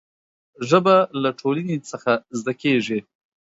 [0.69, 2.99] ژبه له ټولنې څخه زده کېږي.